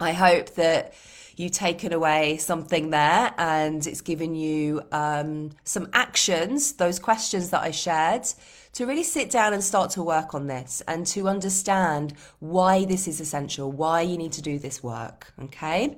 I 0.00 0.12
hope 0.12 0.50
that 0.54 0.94
you've 1.36 1.52
taken 1.52 1.92
away 1.92 2.36
something 2.36 2.90
there 2.90 3.32
and 3.38 3.86
it's 3.86 4.00
given 4.00 4.34
you 4.34 4.82
um, 4.92 5.50
some 5.64 5.88
actions, 5.92 6.74
those 6.74 6.98
questions 6.98 7.50
that 7.50 7.62
I 7.62 7.70
shared, 7.70 8.26
to 8.74 8.86
really 8.86 9.02
sit 9.02 9.30
down 9.30 9.52
and 9.52 9.62
start 9.62 9.90
to 9.92 10.02
work 10.02 10.34
on 10.34 10.46
this 10.46 10.82
and 10.88 11.06
to 11.08 11.28
understand 11.28 12.14
why 12.40 12.84
this 12.84 13.06
is 13.06 13.20
essential, 13.20 13.70
why 13.70 14.00
you 14.02 14.16
need 14.16 14.32
to 14.32 14.42
do 14.42 14.58
this 14.58 14.82
work. 14.82 15.32
Okay. 15.44 15.96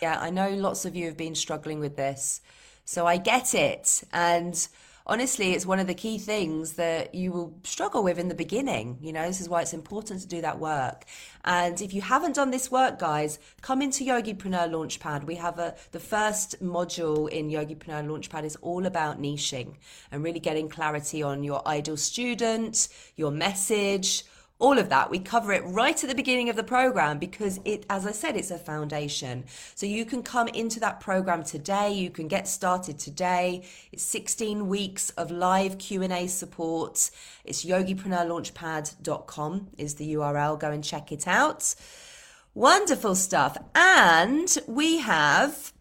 Yeah, 0.00 0.18
I 0.20 0.30
know 0.30 0.50
lots 0.50 0.84
of 0.84 0.94
you 0.94 1.06
have 1.06 1.16
been 1.16 1.34
struggling 1.34 1.80
with 1.80 1.96
this. 1.96 2.40
So 2.84 3.06
I 3.06 3.16
get 3.16 3.54
it. 3.54 4.04
And 4.12 4.66
honestly, 5.06 5.52
it's 5.52 5.66
one 5.66 5.78
of 5.78 5.86
the 5.86 5.94
key 5.94 6.18
things 6.18 6.74
that 6.74 7.14
you 7.14 7.30
will 7.32 7.54
struggle 7.62 8.02
with 8.02 8.18
in 8.18 8.28
the 8.28 8.34
beginning. 8.34 8.98
You 9.00 9.12
know, 9.12 9.26
this 9.26 9.40
is 9.40 9.48
why 9.48 9.62
it's 9.62 9.72
important 9.72 10.20
to 10.22 10.26
do 10.26 10.40
that 10.40 10.58
work. 10.58 11.04
And 11.44 11.80
if 11.80 11.92
you 11.92 12.00
haven't 12.00 12.36
done 12.36 12.50
this 12.50 12.70
work, 12.70 12.98
guys, 12.98 13.38
come 13.60 13.82
into 13.82 14.04
Yogipreneur 14.04 14.70
Launchpad. 14.70 15.24
We 15.24 15.34
have 15.36 15.58
a 15.58 15.74
the 15.92 16.00
first 16.00 16.62
module 16.62 17.28
in 17.28 17.50
Yogipreneur 17.50 18.06
Launchpad 18.06 18.44
is 18.44 18.56
all 18.56 18.86
about 18.86 19.20
niching 19.20 19.74
and 20.10 20.24
really 20.24 20.40
getting 20.40 20.68
clarity 20.68 21.22
on 21.22 21.44
your 21.44 21.66
ideal 21.68 21.96
student, 21.96 22.88
your 23.16 23.30
message 23.30 24.24
all 24.64 24.78
of 24.78 24.88
that. 24.88 25.10
We 25.10 25.18
cover 25.18 25.52
it 25.52 25.62
right 25.66 26.02
at 26.02 26.08
the 26.08 26.14
beginning 26.14 26.48
of 26.48 26.56
the 26.56 26.64
program 26.64 27.18
because 27.18 27.60
it, 27.66 27.84
as 27.90 28.06
I 28.06 28.12
said, 28.12 28.34
it's 28.34 28.50
a 28.50 28.56
foundation. 28.56 29.44
So 29.74 29.84
you 29.84 30.06
can 30.06 30.22
come 30.22 30.48
into 30.48 30.80
that 30.80 31.00
program 31.00 31.44
today. 31.44 31.92
You 31.92 32.08
can 32.08 32.28
get 32.28 32.48
started 32.48 32.98
today. 32.98 33.66
It's 33.92 34.02
16 34.04 34.66
weeks 34.66 35.10
of 35.10 35.30
live 35.30 35.76
Q&A 35.76 36.26
support. 36.28 37.10
It's 37.44 37.66
yogipreneurlaunchpad.com 37.66 39.68
is 39.76 39.96
the 39.96 40.14
URL. 40.14 40.58
Go 40.58 40.70
and 40.70 40.82
check 40.82 41.12
it 41.12 41.28
out. 41.28 41.74
Wonderful 42.54 43.16
stuff. 43.16 43.58
And 43.74 44.56
we 44.66 45.00
have 45.00 45.74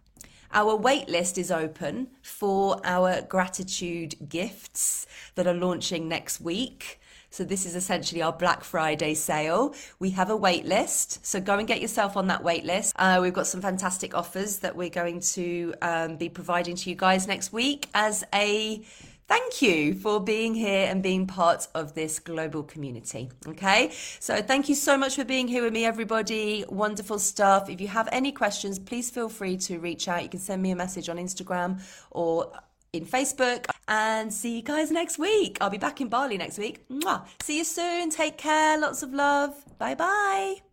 our 0.51 0.77
waitlist 0.77 1.37
is 1.37 1.51
open 1.51 2.09
for 2.21 2.81
our 2.83 3.21
gratitude 3.21 4.27
gifts 4.27 5.07
that 5.35 5.47
are 5.47 5.53
launching 5.53 6.09
next 6.09 6.41
week. 6.41 6.99
So 7.33 7.43
this 7.43 7.65
is 7.65 7.75
essentially 7.75 8.21
our 8.21 8.31
Black 8.31 8.63
Friday 8.63 9.15
sale. 9.15 9.73
We 9.97 10.11
have 10.11 10.29
a 10.29 10.35
wait 10.37 10.65
list, 10.65 11.25
so 11.25 11.41
go 11.41 11.57
and 11.57 11.67
get 11.67 11.81
yourself 11.81 12.15
on 12.15 12.27
that 12.27 12.43
wait 12.43 12.63
list. 12.63 12.93
Uh, 12.95 13.17
we've 13.23 13.33
got 13.33 13.47
some 13.47 13.59
fantastic 13.59 14.13
offers 14.13 14.57
that 14.57 14.75
we're 14.75 14.91
going 14.91 15.19
to 15.21 15.73
um, 15.81 16.17
be 16.17 16.29
providing 16.29 16.75
to 16.75 16.91
you 16.91 16.95
guys 16.95 17.27
next 17.27 17.51
week 17.51 17.89
as 17.95 18.23
a 18.35 18.83
thank 19.27 19.63
you 19.63 19.95
for 19.95 20.19
being 20.19 20.53
here 20.53 20.87
and 20.87 21.01
being 21.01 21.25
part 21.25 21.67
of 21.73 21.95
this 21.95 22.19
global 22.19 22.61
community. 22.61 23.31
Okay, 23.47 23.89
so 24.19 24.39
thank 24.43 24.69
you 24.69 24.75
so 24.75 24.95
much 24.95 25.15
for 25.15 25.25
being 25.25 25.47
here 25.47 25.63
with 25.63 25.73
me, 25.73 25.85
everybody. 25.85 26.63
Wonderful 26.69 27.17
stuff. 27.17 27.67
If 27.67 27.81
you 27.81 27.87
have 27.87 28.07
any 28.11 28.31
questions, 28.31 28.77
please 28.77 29.09
feel 29.09 29.27
free 29.27 29.57
to 29.57 29.79
reach 29.79 30.07
out. 30.07 30.21
You 30.21 30.29
can 30.29 30.39
send 30.39 30.61
me 30.61 30.69
a 30.69 30.75
message 30.75 31.09
on 31.09 31.17
Instagram 31.17 31.81
or 32.11 32.51
in 32.91 33.07
Facebook 33.07 33.72
and 33.87 34.33
see 34.33 34.57
you 34.57 34.61
guys 34.61 34.91
next 34.91 35.17
week. 35.17 35.57
I'll 35.61 35.69
be 35.69 35.77
back 35.77 36.01
in 36.01 36.07
Bali 36.09 36.37
next 36.37 36.57
week. 36.57 36.87
Mwah. 36.89 37.25
See 37.41 37.57
you 37.57 37.63
soon. 37.63 38.09
Take 38.09 38.37
care. 38.37 38.77
Lots 38.77 39.03
of 39.03 39.13
love. 39.13 39.53
Bye 39.77 39.95
bye. 39.95 40.72